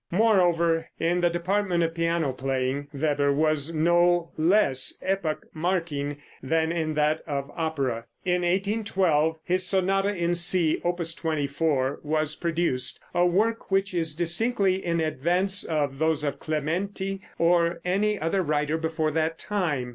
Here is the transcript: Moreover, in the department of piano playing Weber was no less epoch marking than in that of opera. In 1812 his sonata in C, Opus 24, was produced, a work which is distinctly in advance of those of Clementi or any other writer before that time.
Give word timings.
Moreover, 0.09 0.89
in 0.99 1.21
the 1.21 1.29
department 1.29 1.83
of 1.83 1.93
piano 1.93 2.33
playing 2.33 2.87
Weber 2.91 3.31
was 3.31 3.71
no 3.75 4.31
less 4.35 4.97
epoch 5.03 5.45
marking 5.53 6.17
than 6.41 6.71
in 6.71 6.95
that 6.95 7.21
of 7.27 7.51
opera. 7.55 8.05
In 8.25 8.41
1812 8.41 9.35
his 9.43 9.67
sonata 9.67 10.09
in 10.15 10.33
C, 10.33 10.81
Opus 10.83 11.13
24, 11.13 11.99
was 12.01 12.35
produced, 12.35 12.99
a 13.13 13.27
work 13.27 13.69
which 13.69 13.93
is 13.93 14.15
distinctly 14.15 14.83
in 14.83 14.99
advance 14.99 15.63
of 15.63 15.99
those 15.99 16.23
of 16.23 16.39
Clementi 16.39 17.21
or 17.37 17.79
any 17.85 18.17
other 18.17 18.41
writer 18.41 18.79
before 18.79 19.11
that 19.11 19.37
time. 19.37 19.89